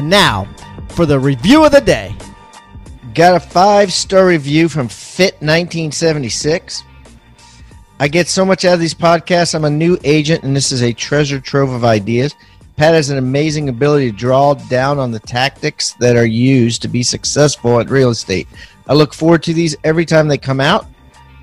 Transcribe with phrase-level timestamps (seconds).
[0.00, 0.48] And now,
[0.88, 2.16] for the review of the day.
[3.12, 6.84] Got a five star review from Fit 1976.
[7.98, 9.54] I get so much out of these podcasts.
[9.54, 12.34] I'm a new agent, and this is a treasure trove of ideas.
[12.78, 16.88] Pat has an amazing ability to draw down on the tactics that are used to
[16.88, 18.48] be successful at real estate.
[18.86, 20.86] I look forward to these every time they come out.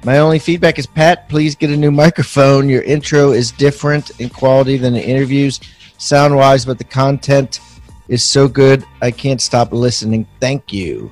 [0.03, 2.69] My only feedback is Pat, please get a new microphone.
[2.69, 5.59] Your intro is different in quality than the interviews,
[5.99, 7.59] sound wise, but the content
[8.07, 8.85] is so good.
[9.01, 10.27] I can't stop listening.
[10.39, 11.11] Thank you.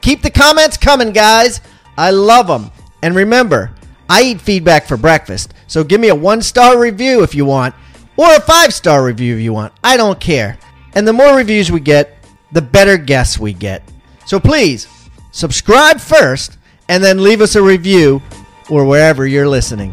[0.00, 1.60] Keep the comments coming, guys.
[1.96, 2.70] I love them.
[3.02, 3.74] And remember,
[4.08, 5.54] I eat feedback for breakfast.
[5.66, 7.74] So give me a one star review if you want,
[8.16, 9.72] or a five star review if you want.
[9.82, 10.58] I don't care.
[10.94, 12.16] And the more reviews we get,
[12.52, 13.82] the better guests we get.
[14.26, 14.86] So please
[15.32, 16.58] subscribe first
[16.88, 18.22] and then leave us a review
[18.70, 19.92] or wherever you're listening.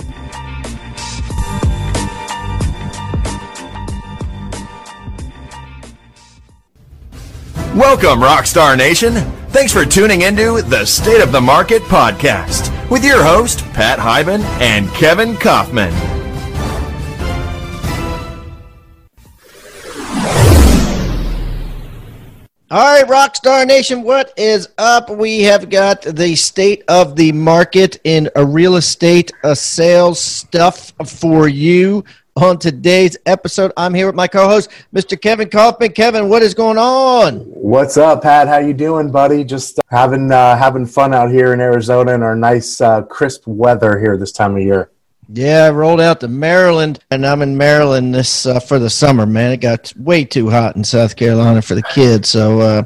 [7.76, 9.14] Welcome, Rockstar Nation.
[9.52, 14.42] Thanks for tuning into the State of the Market podcast with your host, Pat Hiban
[14.60, 15.94] and Kevin Kaufman.
[22.70, 25.10] All right, Rockstar Nation, what is up?
[25.10, 30.92] We have got the state of the market in a real estate a sales stuff
[31.08, 32.04] for you
[32.36, 33.72] on today's episode.
[33.76, 35.20] I'm here with my co-host, Mr.
[35.20, 35.92] Kevin Kaufman.
[35.92, 37.40] Kevin, what is going on?
[37.46, 38.48] What's up, Pat?
[38.48, 39.44] How you doing, buddy?
[39.44, 43.46] Just uh, having uh, having fun out here in Arizona in our nice uh, crisp
[43.48, 44.92] weather here this time of year.
[45.34, 49.26] Yeah, I rolled out to Maryland, and I'm in Maryland this uh, for the summer.
[49.26, 52.84] Man, it got way too hot in South Carolina for the kids, so uh,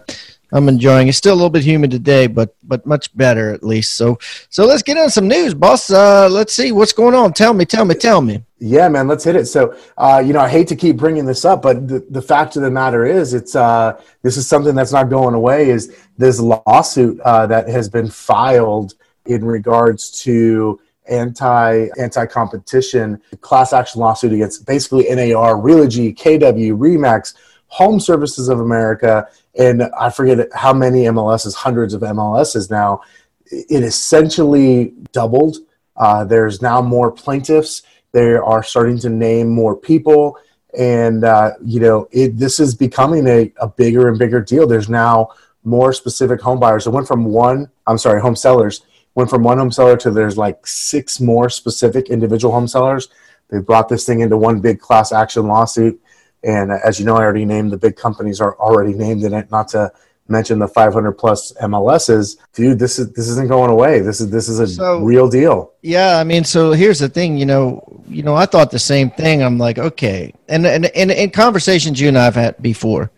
[0.55, 1.09] I'm enjoying.
[1.09, 3.97] It's still a little bit humid today, but but much better at least.
[3.97, 4.17] So
[4.49, 5.91] so let's get on some news, boss.
[5.91, 7.33] Uh, let's see what's going on.
[7.33, 8.41] Tell me, tell me, tell me.
[8.59, 9.47] Yeah, man, let's hit it.
[9.47, 12.55] So, uh, you know, I hate to keep bringing this up, but the, the fact
[12.55, 15.69] of the matter is, it's uh, this is something that's not going away.
[15.69, 18.93] Is this lawsuit uh, that has been filed
[19.25, 27.35] in regards to anti anti competition class action lawsuit against basically NAR, Realogy, KW, Remax,
[27.67, 29.27] Home Services of America,
[29.57, 33.01] and I forget how many MLSs, hundreds of MLSs now.
[33.45, 35.57] It essentially doubled.
[35.95, 37.83] Uh, there's now more plaintiffs.
[38.11, 40.37] They are starting to name more people,
[40.77, 44.67] and uh, you know it, this is becoming a, a bigger and bigger deal.
[44.67, 45.29] There's now
[45.63, 46.87] more specific home buyers.
[46.87, 48.81] It went from one, I'm sorry, home sellers
[49.15, 53.07] went from one home seller to there's like six more specific individual home sellers.
[53.49, 55.99] They brought this thing into one big class action lawsuit.
[56.45, 59.49] And as you know, I already named the big companies are already named in it,
[59.49, 59.91] not to
[60.27, 62.37] mention the 500 plus MLSs.
[62.53, 63.99] Dude, this is this isn't going away.
[63.99, 65.73] This is this is a so, real deal.
[65.81, 67.37] Yeah, I mean, so here's the thing.
[67.37, 69.41] You know, you know, I thought the same thing.
[69.41, 73.11] I'm like, okay, and and and in conversations you and I've had before,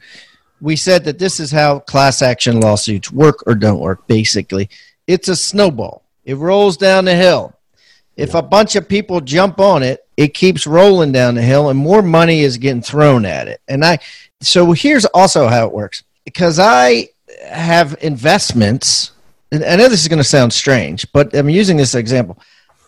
[0.61, 4.07] we said that this is how class action lawsuits work or don't work.
[4.07, 4.69] Basically,
[5.05, 6.03] it's a snowball.
[6.25, 7.56] It rolls down the hill.
[8.17, 11.77] If a bunch of people jump on it, it keeps rolling down the hill and
[11.77, 13.61] more money is getting thrown at it.
[13.67, 13.99] And I
[14.41, 16.03] so here's also how it works.
[16.25, 17.09] Because I
[17.45, 19.11] have investments,
[19.51, 22.37] and I know this is going to sound strange, but I'm using this example.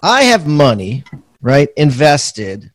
[0.04, 1.04] I have money,
[1.42, 2.72] right, invested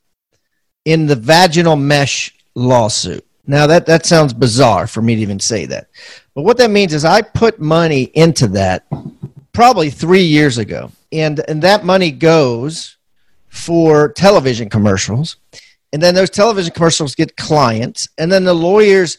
[0.85, 3.25] in the vaginal mesh lawsuit.
[3.47, 5.87] Now that that sounds bizarre for me to even say that.
[6.33, 8.85] But what that means is I put money into that
[9.55, 12.97] probably three years ago, and and that money goes
[13.47, 15.37] for television commercials,
[15.93, 19.17] and then those television commercials get clients, and then the lawyers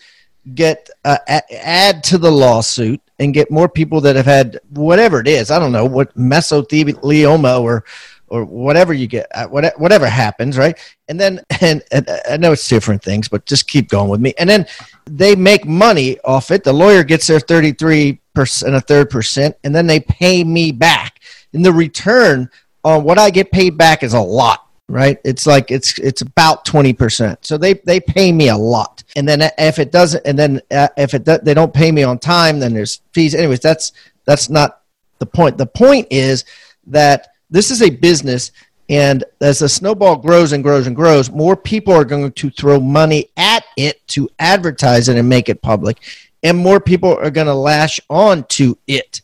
[0.54, 1.18] get uh,
[1.50, 5.50] add to the lawsuit and get more people that have had whatever it is.
[5.50, 7.84] I don't know what mesothelioma or
[8.28, 10.78] or whatever you get, uh, whatever happens, right?
[11.08, 14.34] And then, and, and, I know it's different things, but just keep going with me.
[14.38, 14.66] And then
[15.04, 16.64] they make money off it.
[16.64, 20.70] The lawyer gets their 33 percent, and a third percent, and then they pay me
[20.70, 21.20] back.
[21.52, 22.50] And the return
[22.84, 25.18] on what I get paid back is a lot, right?
[25.24, 27.44] It's like it's it's about 20 percent.
[27.44, 30.88] So they they pay me a lot, and then if it doesn't, and then uh,
[30.96, 33.34] if it they don't pay me on time, then there's fees.
[33.34, 33.92] Anyways, that's
[34.24, 34.82] that's not
[35.18, 35.56] the point.
[35.58, 36.44] The point is
[36.88, 38.52] that this is a business
[38.88, 42.78] And as the snowball grows and grows and grows, more people are going to throw
[42.78, 45.98] money at it to advertise it and make it public.
[46.42, 49.22] And more people are going to lash on to it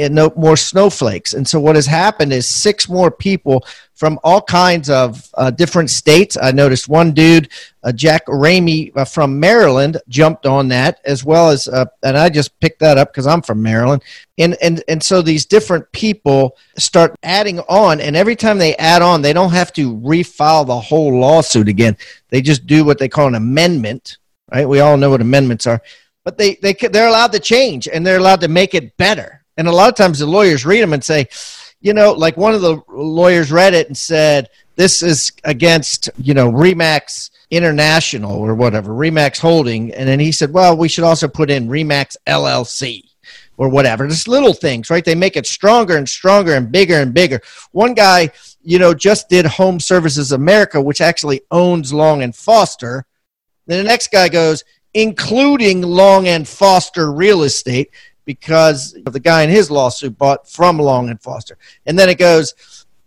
[0.00, 1.34] and no more snowflakes.
[1.34, 3.64] And so what has happened is six more people
[3.94, 6.36] from all kinds of uh, different states.
[6.40, 7.48] I noticed one dude,
[7.84, 12.28] uh, Jack Ramey uh, from Maryland, jumped on that as well as, uh, and I
[12.28, 14.02] just picked that up because I'm from Maryland.
[14.36, 19.00] And and and so these different people start adding on, and every time they add
[19.00, 21.96] on, they don't have to refile the whole lawsuit again.
[22.30, 24.18] They just do what they call an amendment.
[24.52, 24.68] Right?
[24.68, 25.80] We all know what amendments are,
[26.24, 29.68] but they they they're allowed to change and they're allowed to make it better and
[29.68, 31.28] a lot of times the lawyers read them and say,
[31.80, 36.34] you know, like one of the lawyers read it and said, this is against, you
[36.34, 39.92] know, Remax International or whatever, Remax Holding.
[39.94, 43.02] And then he said, well, we should also put in Remax LLC
[43.56, 44.08] or whatever.
[44.08, 45.04] Just little things, right?
[45.04, 47.40] They make it stronger and stronger and bigger and bigger.
[47.72, 48.30] One guy,
[48.62, 53.06] you know, just did Home Services America, which actually owns Long and Foster.
[53.66, 54.64] Then the next guy goes,
[54.94, 57.90] including Long and Foster Real Estate
[58.24, 61.58] because the guy in his lawsuit bought from Long and Foster.
[61.86, 62.54] And then it goes,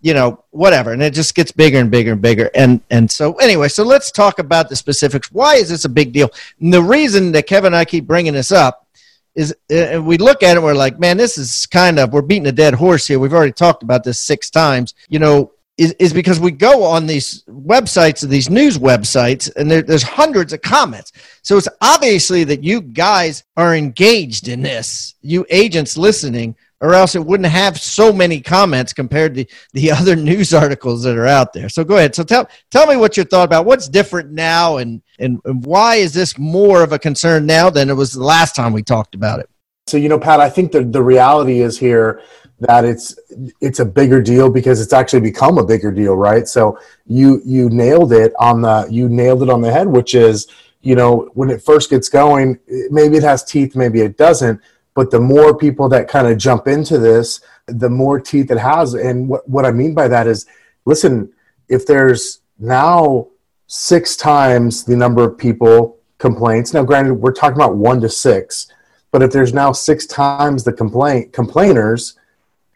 [0.01, 2.49] you know, whatever, and it just gets bigger and bigger and bigger.
[2.53, 5.31] And and so anyway, so let's talk about the specifics.
[5.31, 6.29] Why is this a big deal?
[6.59, 8.87] And the reason that Kevin and I keep bringing this up
[9.35, 12.47] is uh, we look at it, we're like, man, this is kind of we're beating
[12.47, 13.19] a dead horse here.
[13.19, 14.93] We've already talked about this six times.
[15.09, 19.81] You know, is, is because we go on these websites, these news websites, and there,
[19.81, 21.11] there's hundreds of comments.
[21.43, 27.15] So it's obviously that you guys are engaged in this, you agents listening, or else
[27.15, 31.53] it wouldn't have so many comments compared to the other news articles that are out
[31.53, 31.69] there.
[31.69, 32.15] So go ahead.
[32.15, 35.95] So tell tell me what your thought about what's different now, and and, and why
[35.95, 39.15] is this more of a concern now than it was the last time we talked
[39.15, 39.49] about it.
[39.87, 42.21] So you know, Pat, I think the the reality is here
[42.59, 43.15] that it's
[43.61, 46.47] it's a bigger deal because it's actually become a bigger deal, right?
[46.47, 50.47] So you you nailed it on the you nailed it on the head, which is
[50.81, 52.59] you know when it first gets going,
[52.89, 54.59] maybe it has teeth, maybe it doesn't,
[54.95, 58.95] but the more people that kind of jump into this, the more teeth it has.
[58.95, 60.47] And what what I mean by that is,
[60.85, 61.31] listen,
[61.69, 63.27] if there's now
[63.67, 66.73] six times the number of people complaints.
[66.73, 68.67] Now, granted, we're talking about one to six,
[69.11, 72.16] but if there's now six times the complaint complainers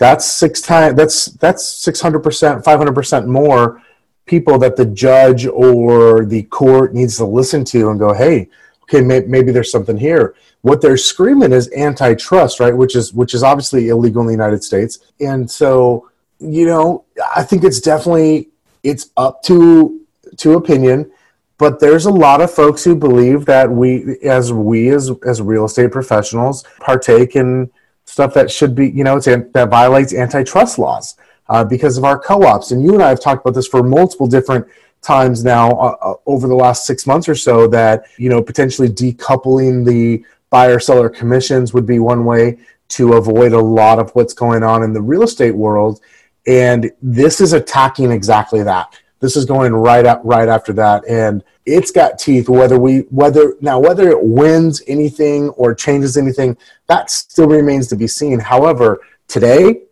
[0.02, 3.84] that's six times that's that's 600% 500% more
[4.26, 8.50] people that the judge or the court needs to listen to and go hey
[8.82, 10.34] okay may, maybe there's something here.
[10.62, 14.64] What they're screaming is antitrust right which is which is obviously illegal in the united
[14.64, 14.98] states.
[15.20, 16.10] And so
[16.40, 17.06] you know
[17.36, 18.50] i think it's definitely
[18.82, 20.02] it's up to
[20.38, 21.12] to opinion
[21.60, 25.66] but there's a lot of folks who believe that we as we as as real
[25.66, 27.70] estate professionals partake in
[28.12, 31.16] stuff that should be, you know, that violates antitrust laws
[31.48, 32.72] uh, because of our co-ops.
[32.72, 34.68] And you and I have talked about this for multiple different
[35.02, 38.90] times now uh, uh, over the last six months or so that, you know, potentially
[38.90, 42.60] decoupling the buyer seller commissions would be one way
[42.90, 46.02] to avoid a lot of what's going on in the real estate world.
[46.46, 49.00] And this is attacking exactly that.
[49.22, 51.08] This is going right out right after that.
[51.08, 56.58] And it's got teeth whether we whether now whether it wins anything or changes anything
[56.88, 58.40] that still remains to be seen.
[58.40, 59.84] However today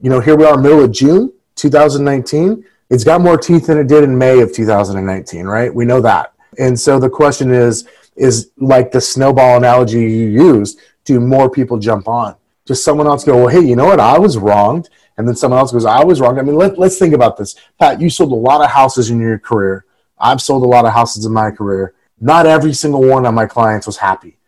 [0.00, 3.86] you know here we are middle of june 2019 it's got more teeth than it
[3.86, 5.74] did in may of 2019 right?
[5.74, 6.32] We know that.
[6.58, 11.78] And so the question is is like the snowball analogy you used do more people
[11.78, 15.26] jump on just someone else go well hey you know what i was wronged and
[15.26, 16.38] then someone else goes i was wronged.
[16.38, 19.20] i mean let, let's think about this pat you sold a lot of houses in
[19.20, 19.84] your career
[20.22, 21.94] I've sold a lot of houses in my career.
[22.20, 24.38] Not every single one of my clients was happy,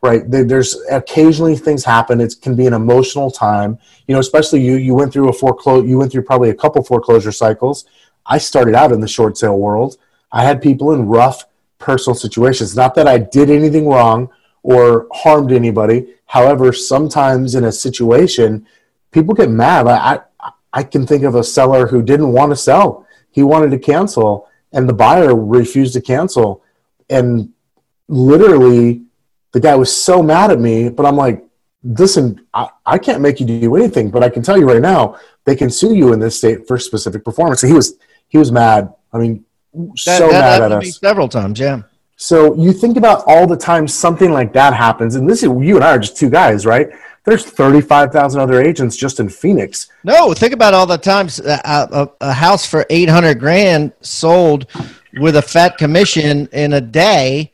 [0.00, 0.22] right?
[0.24, 2.20] There's occasionally things happen.
[2.20, 3.76] It can be an emotional time,
[4.06, 4.20] you know.
[4.20, 4.76] Especially you.
[4.76, 5.86] You went through a foreclosure.
[5.86, 7.86] You went through probably a couple foreclosure cycles.
[8.24, 9.96] I started out in the short sale world.
[10.30, 11.44] I had people in rough
[11.78, 12.76] personal situations.
[12.76, 14.30] Not that I did anything wrong
[14.64, 16.08] or harmed anybody.
[16.26, 18.66] However, sometimes in a situation,
[19.12, 19.86] people get mad.
[19.86, 23.06] I, I, I can think of a seller who didn't want to sell.
[23.30, 26.62] He wanted to cancel and the buyer refused to cancel.
[27.08, 27.52] And
[28.08, 29.02] literally,
[29.52, 31.44] the guy was so mad at me, but I'm like,
[31.84, 35.18] listen, I, I can't make you do anything, but I can tell you right now,
[35.44, 37.60] they can sue you in this state for specific performance.
[37.60, 37.94] So he was
[38.28, 38.92] he was mad.
[39.12, 41.60] I mean, that, so that mad at us several times.
[41.60, 41.82] Yeah.
[42.16, 45.76] So you think about all the times something like that happens, and this is you
[45.76, 46.90] and I are just two guys, right?
[47.24, 49.88] There's 35,000 other agents just in Phoenix.
[50.04, 54.66] No, think about all the times a, a, a, house for 800 grand sold
[55.14, 57.50] with a fat commission in a day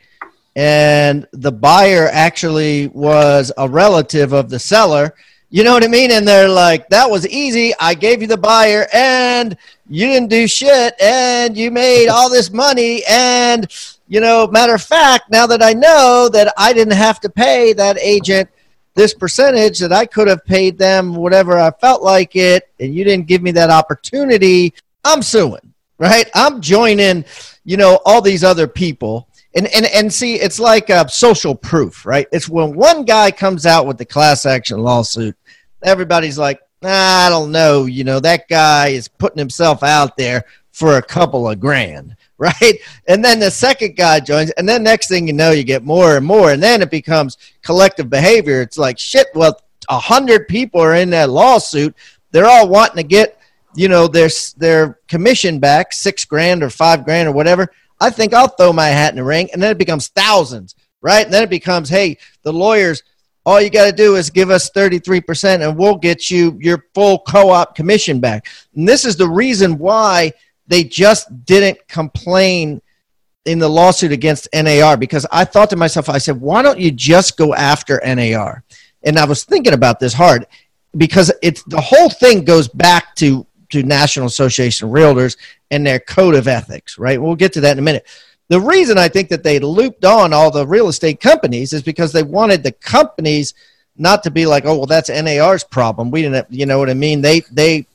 [0.57, 5.15] and the buyer actually was a relative of the seller
[5.51, 6.11] You know what I mean?
[6.11, 7.73] And they're like, that was easy.
[7.81, 9.57] I gave you the buyer and
[9.89, 13.03] you didn't do shit and you made all this money.
[13.09, 13.67] And,
[14.11, 17.73] you know, matter of fact, now that I know that I didn't have to pay
[17.75, 18.51] that agent
[18.97, 23.05] this percentage that I could have paid them whatever I felt like it, and you
[23.05, 24.75] didn't give me that opportunity,
[25.05, 26.29] I'm suing, right?
[26.35, 27.25] I'm joining,
[27.65, 29.29] you know, all these other people.
[29.55, 32.27] And and and see it's like a social proof right?
[32.33, 35.37] It's when one guy comes out with the class action lawsuit
[35.83, 37.87] everybody's like i don't know.
[37.87, 42.15] You know that guy is putting himself out there for a couple of grand
[42.61, 45.85] right and then the second guy joins and then next thing you know you get
[45.85, 50.49] more and more and then it becomes collective behavior it's like shit well a hundred
[50.49, 51.95] people are in that lawsuit
[52.31, 53.39] they're all wanting to get
[53.75, 57.71] you know their their commission back six grand or five grand or whatever
[58.01, 59.51] I think I'll throw my hat in the ring.
[59.53, 61.25] And then it becomes thousands, right?
[61.25, 63.03] And then it becomes, hey, the lawyers,
[63.45, 67.21] all you got to do is give us 33% and we'll get you your full
[67.21, 68.47] co op commission back.
[68.75, 70.33] And this is the reason why
[70.71, 72.81] they just didn't complain
[73.45, 76.93] in the lawsuit against NAR because I thought to myself, I said, why don't you
[76.93, 78.63] just go after NAR?
[79.03, 80.47] And I was thinking about this hard
[80.97, 85.37] because it's the whole thing goes back to to National Association of Realtors
[85.71, 87.23] and their code of ethics, right?
[87.23, 88.07] We'll get to that in a minute.
[88.49, 92.13] The reason I think that they looped on all the real estate companies is because
[92.13, 93.55] they wanted the companies
[93.97, 96.11] not to be like, oh, well, that's NAR's problem.
[96.11, 97.21] We didn't, you know what I mean?
[97.21, 97.87] They, they,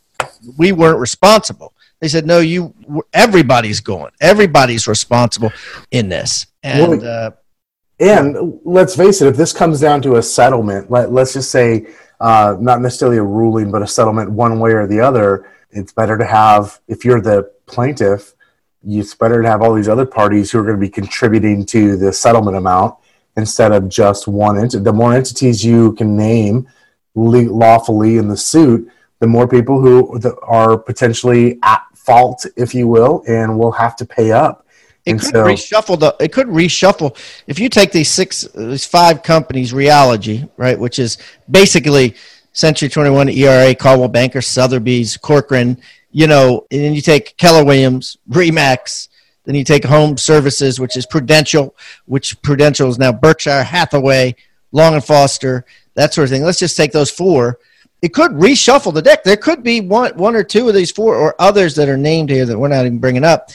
[0.58, 1.74] we weren't responsible.
[2.02, 2.74] They said, no, you,
[3.14, 5.52] everybody's going, everybody's responsible
[5.92, 6.46] in this.
[6.62, 7.32] And, uh,
[8.00, 11.88] and let's face it, if this comes down to a settlement, let, let's just say,
[12.20, 16.18] uh, not necessarily a ruling, but a settlement one way or the other, it's better
[16.18, 18.34] to have if you're the plaintiff
[18.88, 21.98] it's better to have all these other parties who are going to be contributing to
[21.98, 22.96] the settlement amount
[23.36, 26.68] instead of just one entity the more entities you can name
[27.16, 33.24] lawfully in the suit the more people who are potentially at fault if you will
[33.27, 34.65] and will have to pay up
[35.05, 37.17] it and could so, reshuffle the it could reshuffle
[37.48, 41.17] if you take these six these five companies Realogy right which is
[41.50, 42.15] basically
[42.55, 45.77] Century 21, ERA, Coldwell Banker, Sotheby's, Corcoran,
[46.13, 49.10] you know, and then you take Keller Williams, Remax,
[49.43, 54.36] then you take Home Services, which is Prudential, which Prudential is now Berkshire Hathaway,
[54.72, 56.43] Long and Foster, that sort of thing.
[56.43, 57.60] Let's just take those four.
[58.02, 59.24] It could reshuffle the deck.
[59.24, 62.30] There could be one, one or two of these four, or others that are named
[62.30, 63.50] here that we're not even bringing up,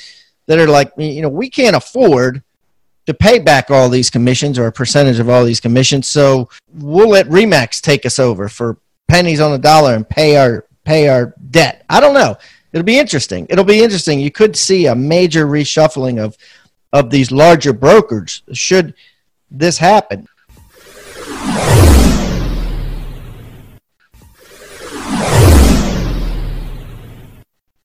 [0.46, 2.42] that are like, you know, we can't afford
[3.06, 6.06] to pay back all these commissions or a percentage of all these commissions.
[6.08, 8.78] So we'll let Remax take us over for
[9.08, 11.84] pennies on the dollar and pay our pay our debt.
[11.90, 12.36] I don't know.
[12.72, 13.46] It'll be interesting.
[13.50, 14.20] It'll be interesting.
[14.20, 16.36] You could see a major reshuffling of
[16.92, 18.94] of these larger brokers should
[19.50, 20.28] this happen.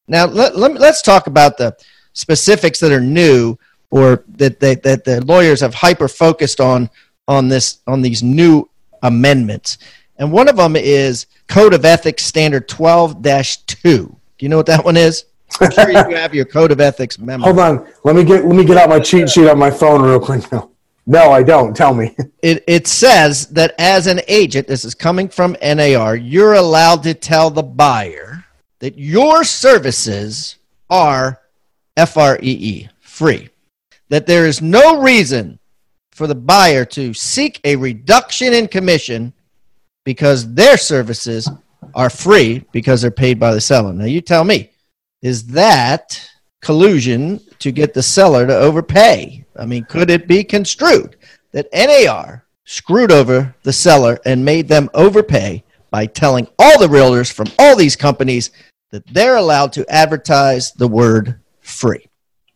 [0.08, 1.76] Now let, let let's talk about the
[2.14, 3.58] specifics that are new
[3.90, 6.90] or that they, that the lawyers have hyper focused on
[7.28, 8.70] on this on these new
[9.04, 9.78] amendments.
[10.18, 13.26] And one of them is Code of Ethics Standard 12 2.
[13.28, 15.26] Do you know what that one is?
[15.60, 17.46] I'm sure you have your Code of Ethics memo.
[17.46, 17.88] Hold on.
[18.04, 20.52] Let me get let me get out my cheat sheet on my phone real quick
[20.52, 20.72] now.
[21.08, 21.76] No, I don't.
[21.76, 22.16] Tell me.
[22.42, 27.16] It, it says that as an agent, this is coming from NAR, you're allowed to
[27.16, 28.45] tell the buyer
[28.86, 30.58] that your services
[30.92, 31.42] are
[31.98, 33.50] FREE, free.
[34.10, 35.58] That there is no reason
[36.12, 39.34] for the buyer to seek a reduction in commission
[40.04, 41.50] because their services
[41.96, 43.92] are free because they're paid by the seller.
[43.92, 44.70] Now, you tell me,
[45.24, 46.24] is that
[46.62, 49.46] collusion to get the seller to overpay?
[49.58, 51.16] I mean, could it be construed
[51.54, 57.34] that NAR screwed over the seller and made them overpay by telling all the realtors
[57.34, 58.52] from all these companies
[58.96, 62.08] that they're allowed to advertise the word free?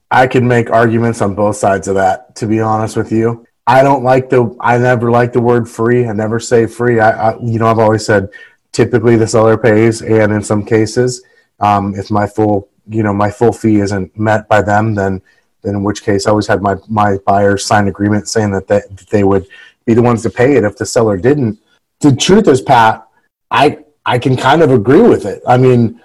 [0.10, 3.46] I can make arguments on both sides of that, to be honest with you.
[3.68, 4.56] I don't like the.
[4.62, 6.08] I never like the word free.
[6.08, 7.02] I never say free.
[7.02, 8.30] I, I you know, I've always said
[8.72, 11.22] typically the seller pays, and in some cases,
[11.60, 15.22] um, if my full, you know, my full fee isn't met by them, then
[15.62, 18.80] then in which case I always had my my buyers sign agreement saying that they,
[18.80, 19.46] that they would
[19.86, 21.60] be the ones to pay it if the seller didn't.
[22.00, 23.06] The truth is, Pat,
[23.52, 25.44] I I can kind of agree with it.
[25.46, 26.02] I mean,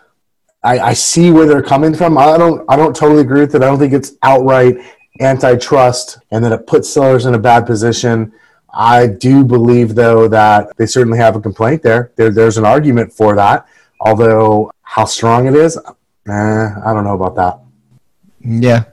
[0.65, 2.17] I, I see where they're coming from.
[2.17, 3.63] I don't I don't totally agree with it.
[3.63, 4.77] I don't think it's outright
[5.21, 8.33] antitrust and that it puts sellers in a bad position.
[8.73, 12.11] I do believe, though, that they certainly have a complaint there.
[12.17, 13.67] there there's an argument for that.
[14.01, 17.61] Although, how strong it is, eh, I don't know about that.
[18.41, 18.85] Yeah.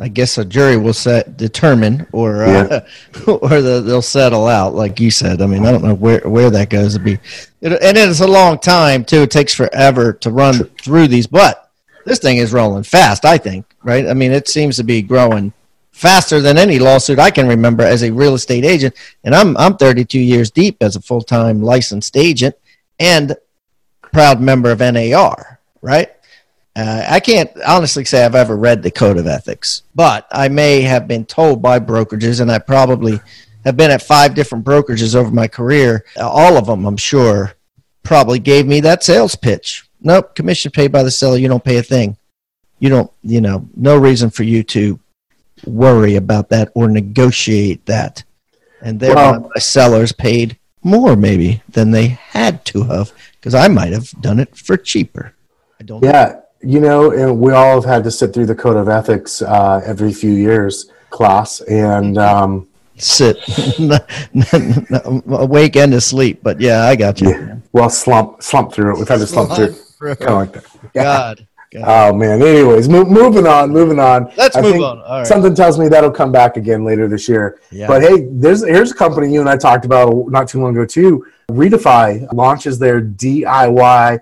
[0.00, 2.86] I guess a jury will set determine, or uh,
[3.26, 5.42] or the, they'll settle out, like you said.
[5.42, 7.18] I mean, I don't know where where that goes to be,
[7.60, 9.22] it, and it's a long time too.
[9.22, 11.70] It takes forever to run through these, but
[12.04, 13.24] this thing is rolling fast.
[13.24, 14.06] I think, right?
[14.06, 15.52] I mean, it seems to be growing
[15.90, 19.76] faster than any lawsuit I can remember as a real estate agent, and I'm I'm
[19.76, 22.54] 32 years deep as a full time licensed agent
[23.00, 23.36] and
[24.12, 26.10] proud member of NAR, right?
[26.78, 30.82] Uh, I can't honestly say I've ever read the Code of Ethics, but I may
[30.82, 33.20] have been told by brokerages, and I probably
[33.64, 36.04] have been at five different brokerages over my career.
[36.20, 37.54] All of them, I'm sure,
[38.04, 39.88] probably gave me that sales pitch.
[40.00, 41.36] Nope, commission paid by the seller.
[41.36, 42.16] You don't pay a thing.
[42.78, 45.00] You don't, you know, no reason for you to
[45.66, 48.22] worry about that or negotiate that.
[48.82, 53.66] And thereby, well, my sellers paid more maybe than they had to have because I
[53.66, 55.34] might have done it for cheaper.
[55.80, 56.04] I don't.
[56.04, 56.10] Yeah.
[56.28, 59.42] Know you know, and we all have had to sit through the code of ethics
[59.42, 63.38] uh, every few years class, and um, sit
[65.28, 66.40] awake and asleep.
[66.42, 67.30] But yeah, I got you.
[67.30, 67.56] Yeah.
[67.72, 68.98] Well, slump slump through it.
[68.98, 70.66] We've had to slump, slump through, kind of like that.
[70.94, 71.02] Yeah.
[71.02, 71.46] God.
[71.70, 71.84] God.
[71.86, 72.40] Oh man.
[72.40, 74.32] Anyways, mo- moving on, moving on.
[74.36, 75.00] Let's I move on.
[75.02, 75.26] All right.
[75.26, 77.60] Something tells me that'll come back again later this year.
[77.70, 77.86] Yeah.
[77.86, 80.86] But hey, there's here's a company you and I talked about not too long ago
[80.86, 81.26] too.
[81.50, 84.20] Redefy launches their DIY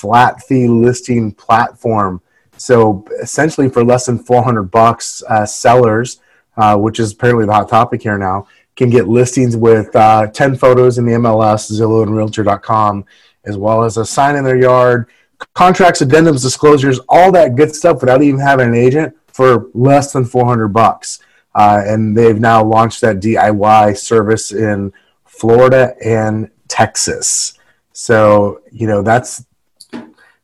[0.00, 2.22] flat fee listing platform.
[2.56, 6.20] So essentially, for less than 400 bucks, uh, sellers,
[6.56, 10.56] uh, which is apparently the hot topic here now, can get listings with uh, 10
[10.56, 13.04] photos in the MLS, Zillow, and Realtor.com,
[13.44, 15.08] as well as a sign in their yard,
[15.54, 20.24] contracts, addendums, disclosures, all that good stuff without even having an agent for less than
[20.24, 21.20] 400 bucks.
[21.54, 24.92] Uh, and they've now launched that DIY service in
[25.24, 27.54] Florida and Texas.
[27.92, 29.44] So you know that's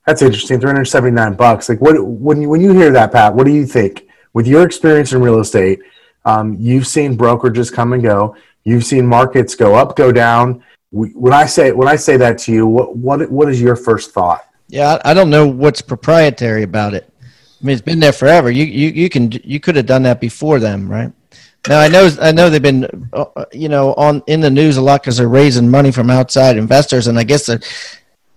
[0.07, 0.61] that's interesting.
[0.61, 1.69] 379 bucks.
[1.69, 4.09] Like what when you when you hear that, Pat, what do you think?
[4.33, 5.81] With your experience in real estate,
[6.25, 8.37] um, you've seen brokerages come and go.
[8.65, 10.63] You've seen markets go up, go down.
[10.93, 14.13] When I say when I say that to you, what what what is your first
[14.13, 14.43] thought?
[14.69, 17.13] Yeah, I don't know what's proprietary about it.
[17.23, 18.51] I mean, it's been there forever.
[18.51, 21.13] You you you can you could have done that before them, right?
[21.69, 24.83] Now I know I know they've been uh, you know on in the news a
[24.83, 27.67] lot because they're raising money from outside investors, and I guess the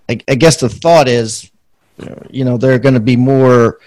[0.10, 1.52] I, I guess the thought is
[2.30, 3.80] you know they're going to be more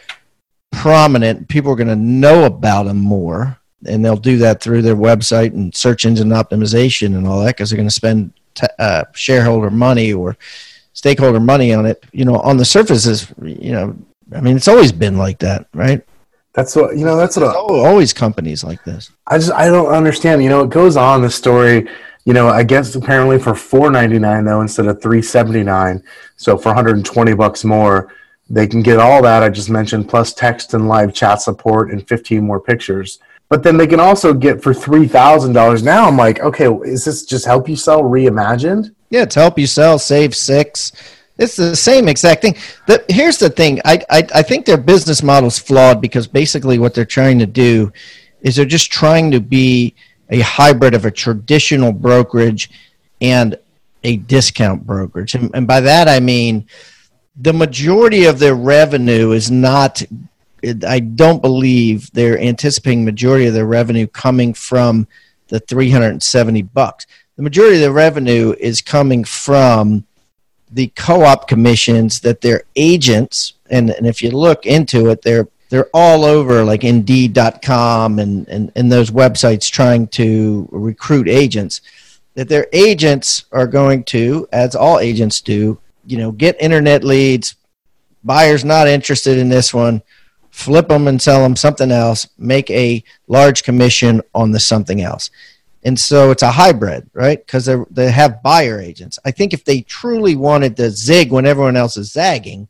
[0.71, 1.49] prominent.
[1.49, 5.53] People are going to know about them more and they'll do that through their website
[5.53, 9.71] and search engine optimization and all that because they're going to spend t- uh, shareholder
[9.71, 10.37] money or
[10.93, 13.97] stakeholder money on it you know on the surface is you know
[14.37, 16.05] i mean it's always been like that right?
[16.55, 19.11] That's what you know that's what always companies like this.
[19.27, 20.43] I just i don't understand.
[20.43, 21.89] You know it goes on the story
[22.25, 26.03] you know, I guess apparently for four ninety nine though instead of three seventy nine,
[26.37, 28.13] so for one hundred and twenty bucks more,
[28.49, 32.07] they can get all that I just mentioned plus text and live chat support and
[32.07, 33.19] fifteen more pictures.
[33.49, 35.83] But then they can also get for three thousand dollars.
[35.83, 38.95] Now I'm like, okay, is this just help you sell reimagined?
[39.11, 40.93] Yeah, to help you sell, save six.
[41.39, 42.57] It's the same exact thing.
[42.87, 43.81] The, here's the thing.
[43.85, 47.47] I, I I think their business model is flawed because basically what they're trying to
[47.47, 47.93] do
[48.43, 49.95] is they're just trying to be
[50.33, 52.71] a hybrid of a traditional brokerage
[53.21, 53.57] and
[54.03, 55.35] a discount brokerage.
[55.35, 56.67] And, and by that I mean
[57.37, 60.03] the majority of their revenue is not
[60.87, 65.07] I don't believe they're anticipating majority of their revenue coming from
[65.49, 67.07] the 370 bucks.
[67.37, 70.07] The majority of the revenue is coming from
[70.71, 75.91] the co-op commissions that their agents and, and if you look into it, they're they're
[75.95, 81.81] all over like indeed.com and, and, and those websites trying to recruit agents
[82.35, 87.57] that their agents are going to as all agents do you know get internet leads
[88.23, 90.03] buyers not interested in this one
[90.53, 95.31] flip them and sell them something else make a large commission on the something else.
[95.83, 97.45] And so it's a hybrid right?
[97.45, 99.19] Because they they have buyer agents.
[99.25, 102.69] I think if they truly wanted to zig when everyone else is zagging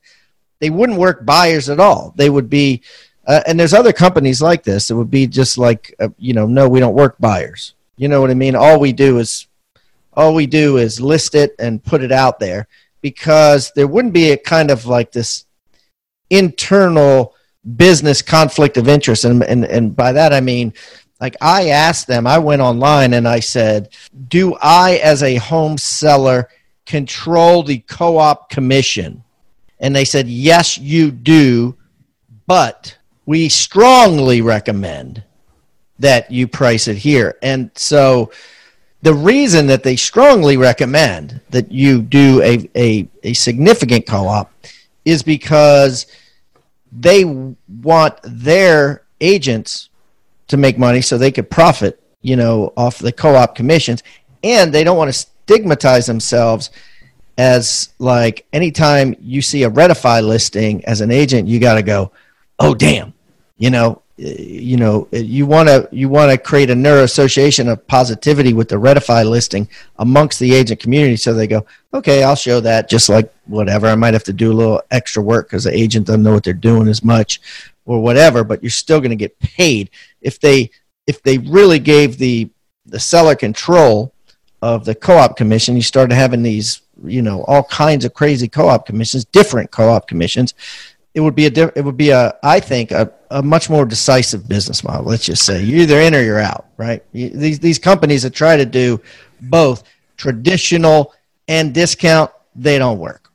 [0.62, 2.14] they wouldn't work buyers at all.
[2.14, 2.82] They would be,
[3.26, 4.90] uh, and there's other companies like this.
[4.90, 7.74] It would be just like, uh, you know, no, we don't work buyers.
[7.96, 8.54] You know what I mean?
[8.54, 9.48] All we do is,
[10.12, 12.68] all we do is list it and put it out there
[13.00, 15.46] because there wouldn't be a kind of like this
[16.30, 17.34] internal
[17.76, 19.24] business conflict of interest.
[19.24, 20.74] And, and, and by that, I mean,
[21.20, 23.88] like I asked them, I went online and I said,
[24.28, 26.48] do I as a home seller
[26.86, 29.24] control the co-op commission?
[29.82, 31.76] And they said, Yes, you do,
[32.46, 35.22] but we strongly recommend
[35.98, 37.36] that you price it here.
[37.42, 38.32] And so
[39.02, 44.52] the reason that they strongly recommend that you do a, a, a significant co op
[45.04, 46.06] is because
[46.92, 49.88] they want their agents
[50.48, 54.02] to make money so they could profit, you know, off the co-op commissions,
[54.44, 56.70] and they don't want to stigmatize themselves
[57.38, 62.12] as like anytime you see a Redefy listing as an agent, you got to go,
[62.58, 63.14] oh damn,
[63.56, 67.02] you know, eh, you know, eh, you want to you want to create a neuro
[67.02, 71.64] association of positivity with the Redefy listing amongst the agent community, so they go,
[71.94, 72.88] okay, I'll show that.
[72.88, 76.06] Just like whatever, I might have to do a little extra work because the agent
[76.06, 77.40] doesn't know what they're doing as much,
[77.86, 78.44] or whatever.
[78.44, 79.90] But you're still going to get paid
[80.20, 80.70] if they
[81.06, 82.50] if they really gave the
[82.86, 84.11] the seller control
[84.62, 85.76] of the co-op commission.
[85.76, 90.54] You started having these, you know, all kinds of crazy co-op commissions, different co-op commissions
[91.14, 93.84] it would be a diff- it would be a I think a, a much more
[93.84, 95.04] decisive business model.
[95.04, 97.04] Let's just say you're either in or you're out, right?
[97.12, 99.00] You, these these companies that try to do
[99.42, 99.84] both
[100.16, 101.14] traditional
[101.48, 103.30] and discount, they don't work.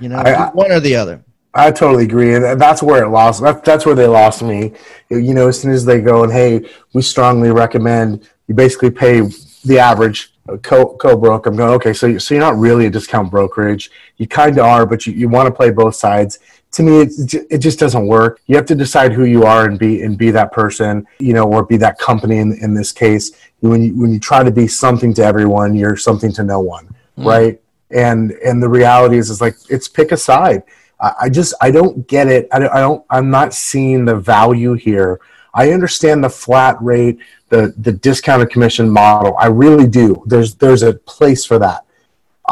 [0.00, 1.24] You know, I, one or the other.
[1.54, 3.42] I totally agree, and that's where it lost.
[3.42, 4.72] That, that's where they lost me.
[5.10, 9.22] You know, as soon as they go and hey, we strongly recommend you basically pay
[9.64, 11.46] the average co co broke.
[11.46, 11.92] I'm going okay.
[11.92, 13.90] So you, so you're not really a discount brokerage.
[14.16, 16.38] You kind of are, but you, you want to play both sides
[16.72, 19.78] to me it, it just doesn't work you have to decide who you are and
[19.78, 23.32] be and be that person you know or be that company in, in this case
[23.60, 26.86] when you when you try to be something to everyone you're something to no one
[27.18, 27.24] mm.
[27.24, 27.60] right
[27.90, 30.62] and and the reality is is like it's pick a side
[31.00, 34.16] i, I just i don't get it I don't, I don't i'm not seeing the
[34.16, 35.20] value here
[35.54, 40.82] i understand the flat rate the the discounted commission model i really do there's there's
[40.82, 41.84] a place for that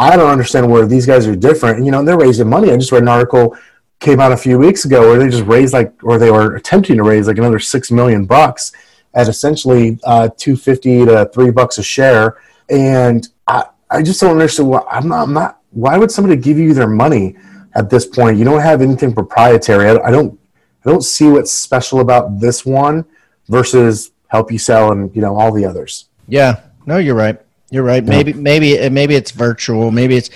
[0.01, 1.85] I don't understand where these guys are different.
[1.85, 2.71] You know, they're raising money.
[2.71, 3.57] I just read an article
[4.01, 6.97] came out a few weeks ago where they just raised like, or they were attempting
[6.97, 8.73] to raise like another six million bucks
[9.13, 12.39] at essentially uh, two fifty to three bucks a share,
[12.71, 14.71] and I, I just don't understand.
[14.71, 15.61] Why, I'm not, I'm not.
[15.73, 17.37] Why would somebody give you their money
[17.75, 18.39] at this point?
[18.39, 19.87] You don't have anything proprietary.
[19.89, 20.39] I, I don't.
[20.85, 23.05] I don't see what's special about this one
[23.49, 26.07] versus help you sell and you know all the others.
[26.29, 27.41] Yeah, no, you're right.
[27.71, 28.05] You're right.
[28.05, 29.93] Maybe, maybe, maybe it's virtual.
[29.93, 30.31] Maybe it's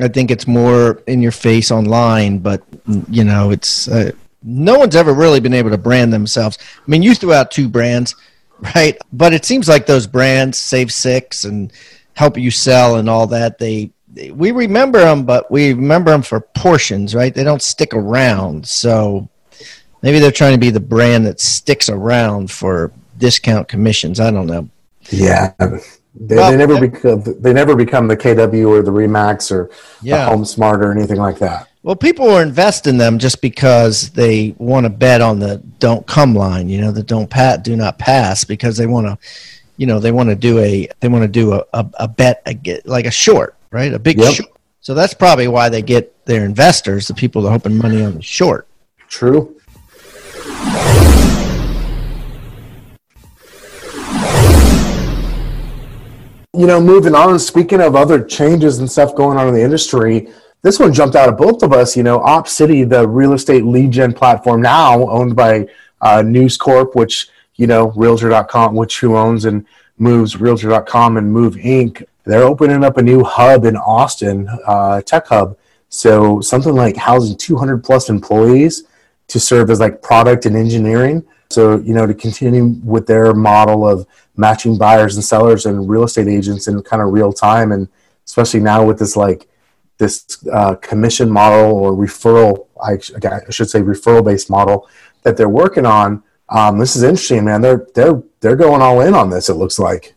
[0.00, 2.62] I think it's more in your face online, but
[3.08, 6.58] you know, it's uh, no one's ever really been able to brand themselves.
[6.76, 8.14] I mean, you threw out two brands,
[8.74, 8.96] right?
[9.12, 11.72] But it seems like those brands, Save Six and
[12.14, 16.22] Help You Sell and all that, they, they we remember them, but we remember them
[16.22, 17.34] for portions, right?
[17.34, 18.66] They don't stick around.
[18.66, 19.28] So
[20.02, 24.20] maybe they're trying to be the brand that sticks around for discount commissions.
[24.20, 24.68] I don't know.
[25.10, 25.52] Yeah.
[26.14, 29.70] They, well, they never become they never become the KW or the Remax or
[30.02, 30.24] yeah.
[30.24, 31.68] the Home Smart or anything like that.
[31.82, 36.06] Well, people will invest in them just because they want to bet on the don't
[36.06, 39.18] come line, you know, the don't pat, do not pass, because they want to,
[39.78, 42.46] you know, they want to do a they want to do a, a, a bet
[42.84, 43.92] like a short, right?
[43.94, 44.34] A big yep.
[44.34, 44.50] short.
[44.80, 48.14] So that's probably why they get their investors, the people that are hoping money on
[48.14, 48.68] the short.
[49.08, 49.56] True.
[56.54, 60.28] You know, moving on, speaking of other changes and stuff going on in the industry,
[60.60, 61.96] this one jumped out of both of us.
[61.96, 65.66] You know, OpCity, the real estate lead gen platform now owned by
[66.02, 69.66] uh, News Corp, which, you know, Realtor.com, which who owns and
[69.98, 72.04] moves Realtor.com and Move Inc.
[72.24, 75.56] They're opening up a new hub in Austin, uh, tech hub.
[75.88, 78.84] So something like housing 200 plus employees
[79.28, 81.24] to serve as like product and engineering.
[81.52, 86.04] So, you know, to continue with their model of matching buyers and sellers and real
[86.04, 87.72] estate agents in kind of real time.
[87.72, 87.88] And
[88.26, 89.48] especially now with this like
[89.98, 92.94] this uh, commission model or referral, I,
[93.28, 94.88] I should say referral based model
[95.22, 96.22] that they're working on.
[96.48, 97.60] Um, this is interesting, man.
[97.60, 99.48] They're they're they're going all in on this.
[99.48, 100.14] It looks like.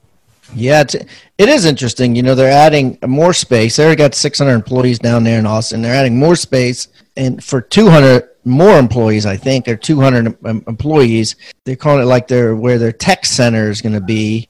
[0.54, 2.16] Yeah, it's, it is interesting.
[2.16, 3.76] You know, they're adding more space.
[3.76, 5.82] They already got 600 employees down there in Austin.
[5.82, 9.26] They're adding more space, and for 200 more employees.
[9.26, 11.36] I think they're 200 employees.
[11.64, 14.50] They're calling it like they're where their tech center is going to be.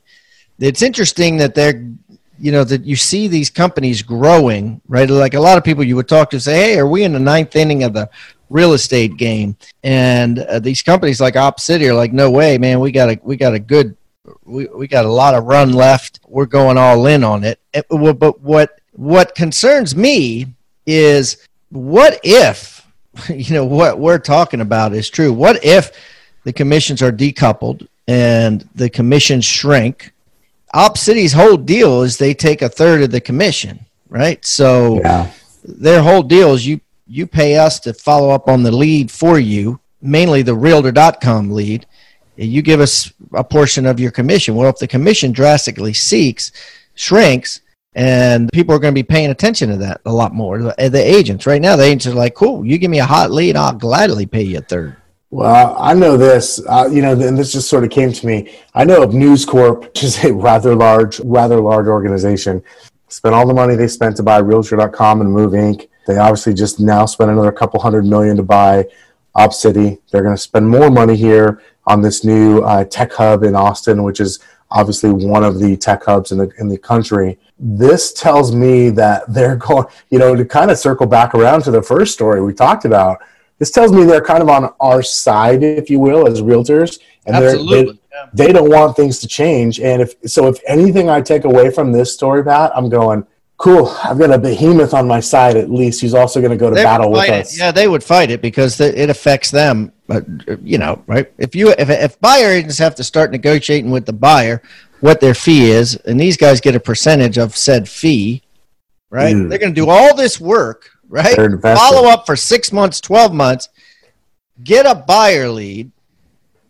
[0.59, 1.87] It's interesting that they're,
[2.37, 5.09] you know, that you see these companies growing, right?
[5.09, 7.19] Like a lot of people you would talk to say, "Hey, are we in the
[7.19, 8.09] ninth inning of the
[8.49, 12.79] real estate game?" And uh, these companies like OpCity are like, "No way, man.
[12.79, 13.95] We got a we got a good."
[14.43, 16.19] We, we got a lot of run left.
[16.27, 17.59] We're going all in on it.
[17.91, 20.47] Well, But what what concerns me
[20.87, 22.75] is what if
[23.29, 25.31] you know what we're talking about is true.
[25.31, 25.91] What if
[26.43, 30.11] the commissions are decoupled and the commissions shrink?
[30.73, 34.45] Op City's whole deal is they take a third of the commission, right?
[34.45, 35.31] So yeah.
[35.63, 39.37] their whole deal is you you pay us to follow up on the lead for
[39.37, 41.85] you, mainly the realtor.com lead.
[42.35, 44.55] You give us a portion of your commission.
[44.55, 46.51] Well, if the commission drastically seeks,
[46.95, 47.61] shrinks,
[47.95, 50.59] and people are going to be paying attention to that a lot more.
[50.59, 53.55] The, agents right now, the agents are like, "Cool, you give me a hot lead,
[53.55, 54.97] I'll gladly pay you a third.
[55.31, 58.55] Well, I know this, uh, you know, and this just sort of came to me.
[58.73, 62.63] I know of News Corp, which is a rather large, rather large organization.
[63.07, 65.89] Spent all the money they spent to buy Realtor.com and Move Inc.
[66.07, 68.85] They obviously just now spent another couple hundred million to buy
[69.35, 69.99] OpCity.
[70.11, 74.03] They're going to spend more money here on this new uh, tech hub in Austin,
[74.03, 74.39] which is
[74.71, 77.37] obviously one of the tech hubs in the in the country.
[77.57, 81.71] This tells me that they're going, you know, to kind of circle back around to
[81.71, 83.19] the first story we talked about.
[83.57, 87.37] This tells me they're kind of on our side, if you will, as realtors, and
[87.37, 87.93] Absolutely.
[87.93, 87.99] they
[88.33, 89.79] they don't want things to change.
[89.79, 93.25] And if so, if anything I take away from this story, Pat, I'm going.
[93.57, 93.87] Cool.
[94.03, 96.01] I've got a behemoth on my side at least.
[96.01, 97.53] He's also going to go to They battle with us.
[97.53, 97.59] it.
[97.59, 99.93] Yeah, they would fight it because it affects them.
[100.07, 100.25] But
[100.61, 101.31] you know, right?
[101.37, 104.61] If you if if buyer agents have to start negotiating with the buyer
[104.99, 108.43] what their fee is, and these guys get a percentage of said fee,
[109.09, 109.35] right?
[109.35, 109.49] Mm.
[109.49, 111.35] They're going to do all this work, right?
[111.61, 113.69] Follow up for six months, twelve months,
[114.63, 115.91] get a buyer lead,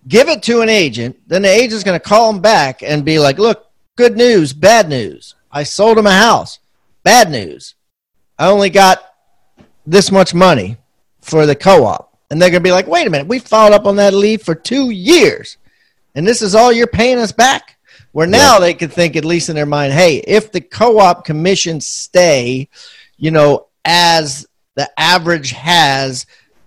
[0.08, 1.18] give it to an agent.
[1.28, 4.88] Then the agent's going to call them back and be like, "Look, good news, bad
[4.88, 5.36] news.
[5.52, 6.60] I sold him a house.
[7.06, 7.76] Bad news.
[8.38, 9.02] I only got
[9.86, 10.76] this much money
[11.22, 13.86] for the co-op." And they're going to be like, "Wait a minute, we followed up
[13.86, 15.56] on that lead for two years,
[16.16, 17.78] and this is all you're paying us back."
[18.12, 21.86] Where now they could think, at least in their mind, hey, if the co-op commissions
[21.86, 22.70] stay,
[23.18, 26.26] you know, as the average has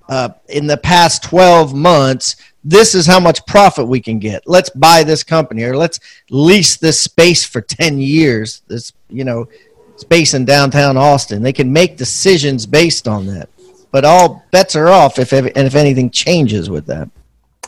[0.09, 4.43] uh, in the past 12 months, this is how much profit we can get.
[4.47, 8.63] Let's buy this company or let's lease this space for 10 years.
[8.69, 9.49] This, you know,
[9.99, 11.43] space in downtown Austin.
[11.43, 13.49] They can make decisions based on that.
[13.91, 17.09] But all bets are off if and if anything changes with that.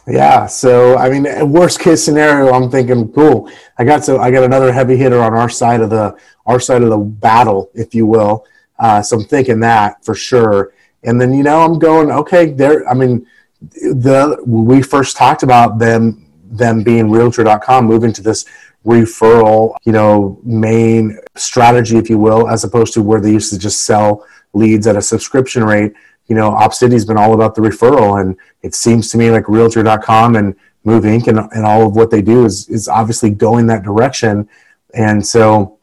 [0.07, 0.47] Yeah.
[0.47, 3.51] So I mean, worst case scenario, I'm thinking, cool.
[3.79, 6.17] I got so I got another heavy hitter on our side of the
[6.47, 8.47] our side of the battle, if you will.
[8.79, 10.73] Uh, so I'm thinking that for sure.
[11.03, 12.53] And then you know, I'm going, okay.
[12.53, 12.89] There.
[12.89, 13.27] I mean,
[13.61, 18.45] the we first talked about them them being Realtor.com moving to this
[18.85, 23.59] referral, you know, main strategy, if you will, as opposed to where they used to
[23.59, 25.93] just sell leads at a subscription rate
[26.31, 30.37] you know, OpCity's been all about the referral, and it seems to me like Realtor.com
[30.37, 31.27] and Move Inc.
[31.27, 34.49] and, and all of what they do is is obviously going that direction.
[34.95, 35.81] And so,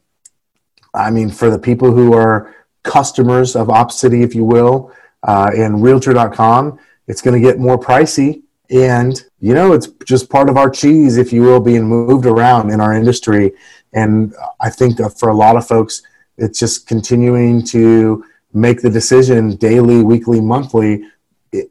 [0.94, 5.84] I mean, for the people who are customers of OpCity, if you will, uh, and
[5.84, 10.70] Realtor.com, it's going to get more pricey, and you know, it's just part of our
[10.70, 13.54] cheese, if you will, being moved around in our industry.
[13.94, 16.02] And I think for a lot of folks,
[16.38, 21.04] it's just continuing to make the decision daily, weekly, monthly.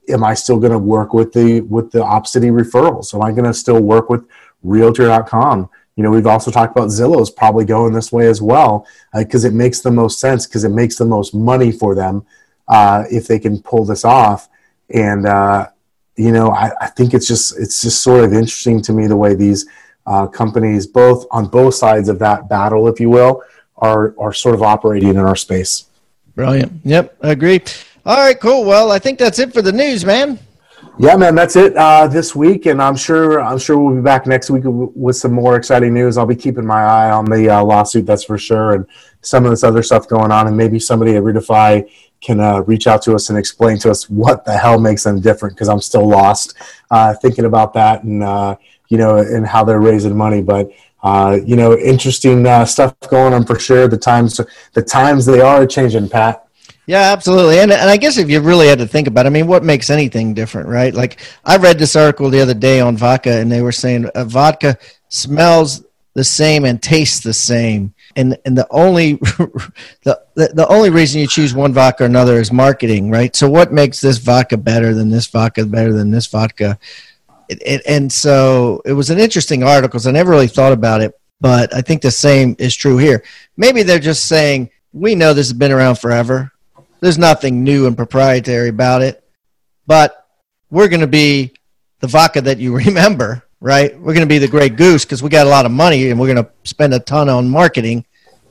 [0.08, 3.14] Am I still going to work with the with the OpCity referrals?
[3.14, 4.26] Am I going to still work with
[4.62, 5.68] Realtor.com?
[5.96, 9.54] You know, we've also talked about Zillow's probably going this way as well because it
[9.54, 12.26] makes the most sense because it makes the most money for them
[12.68, 14.48] uh, if they can pull this off.
[14.90, 15.68] And uh,
[16.16, 19.16] you know, I, I think it's just it's just sort of interesting to me the
[19.16, 19.66] way these
[20.06, 23.42] uh, companies, both on both sides of that battle, if you will,
[23.76, 25.86] are are sort of operating in our space.
[26.34, 26.72] Brilliant.
[26.84, 27.60] Yep, I agree.
[28.04, 28.64] All right, cool.
[28.64, 30.38] Well, I think that's it for the news, man.
[30.98, 34.26] Yeah, man, that's it uh, this week, and I'm sure I'm sure we'll be back
[34.26, 36.16] next week w- with some more exciting news.
[36.16, 38.86] I'll be keeping my eye on the uh, lawsuit, that's for sure, and
[39.20, 42.86] some of this other stuff going on, and maybe somebody at Redefy can uh, reach
[42.86, 45.80] out to us and explain to us what the hell makes them different because I'm
[45.80, 46.54] still lost
[46.90, 48.56] uh, thinking about that and uh,
[48.88, 50.70] you know and how they're raising money, but.
[51.02, 53.86] Uh, you know, interesting uh, stuff going on for sure.
[53.86, 54.40] The times,
[54.72, 56.46] the times they are changing, Pat.
[56.86, 57.58] Yeah, absolutely.
[57.58, 59.64] And, and I guess if you really had to think about it, I mean, what
[59.64, 60.94] makes anything different, right?
[60.94, 64.24] Like, I read this article the other day on vodka, and they were saying uh,
[64.24, 67.92] vodka smells the same and tastes the same.
[68.14, 69.14] And, and the only
[70.04, 73.34] the, the only reason you choose one vodka or another is marketing, right?
[73.34, 76.78] So what makes this vodka better than this vodka better than this vodka?
[77.48, 79.98] It, it, and so it was an interesting article.
[79.98, 83.22] 'cause I never really thought about it, but I think the same is true here.
[83.56, 86.52] Maybe they're just saying we know this has been around forever.
[87.00, 89.22] There's nothing new and proprietary about it,
[89.86, 90.26] but
[90.70, 91.52] we're going to be
[92.00, 93.98] the vodka that you remember, right?
[93.98, 96.18] We're going to be the Grey Goose because we got a lot of money and
[96.20, 98.04] we're going to spend a ton on marketing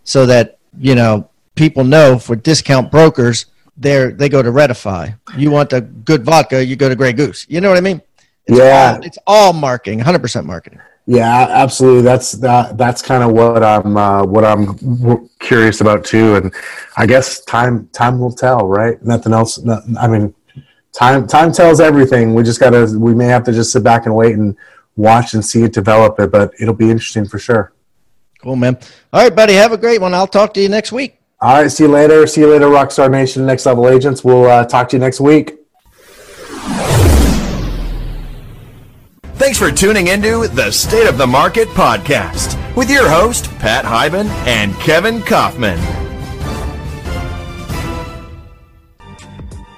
[0.04, 3.46] so that you know people know for discount brokers
[3.78, 5.18] they they go to Redefy.
[5.38, 7.46] You want the good vodka, you go to Grey Goose.
[7.50, 8.02] You know what I mean?
[8.46, 8.94] It's Yeah.
[8.98, 10.80] all, it's all marketing, 100% marketing.
[11.08, 12.02] Yeah, absolutely.
[12.02, 12.78] That's that.
[12.80, 16.36] That's kind of what I'm uh, what I'm curious about too.
[16.36, 16.52] And
[16.98, 19.00] I guess time time will tell, right?
[19.04, 19.60] Nothing else.
[19.60, 20.34] No, I mean,
[20.94, 22.34] time time tells everything.
[22.34, 22.92] We just gotta.
[22.98, 24.58] We may have to just sit back and wait and
[24.96, 26.20] watch and see it develop.
[26.20, 27.74] It, but it'll be interesting for sure.
[28.42, 28.78] Cool, man.
[29.12, 29.54] All right, buddy.
[29.54, 30.14] Have a great one.
[30.14, 31.20] I'll talk to you next week.
[31.42, 31.72] All right.
[31.72, 32.26] See you later.
[32.28, 33.46] See you later, Rockstar Nation.
[33.46, 34.24] Next level agents.
[34.24, 35.60] We'll uh, talk to you next week.
[39.36, 44.28] Thanks for tuning into the State of the Market podcast with your host, Pat Hiban
[44.48, 46.05] and Kevin Kaufman.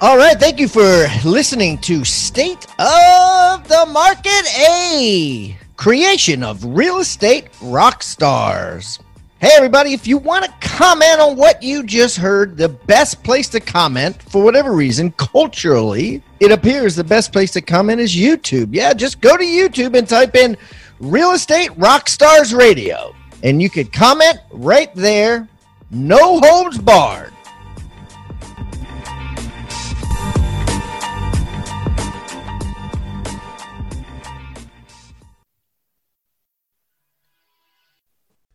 [0.00, 6.98] All right, thank you for listening to State of the Market, a creation of real
[6.98, 9.00] estate rock stars.
[9.40, 13.48] Hey, everybody, if you want to comment on what you just heard, the best place
[13.48, 18.68] to comment, for whatever reason, culturally, it appears the best place to comment is YouTube.
[18.70, 20.56] Yeah, just go to YouTube and type in
[21.00, 25.48] Real Estate Rock Stars Radio, and you could comment right there,
[25.90, 27.32] no holds barred.